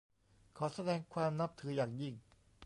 [0.57, 2.13] ขอแสดงความนับถืออย่างยิ่ง